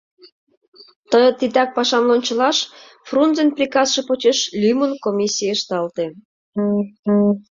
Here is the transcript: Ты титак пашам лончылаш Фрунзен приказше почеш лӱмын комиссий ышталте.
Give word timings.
Ты 1.09 1.19
титак 1.39 1.69
пашам 1.77 2.03
лончылаш 2.09 2.57
Фрунзен 3.07 3.49
приказше 3.57 4.01
почеш 4.07 4.39
лӱмын 4.61 4.91
комиссий 5.05 5.53
ышталте. 5.57 6.05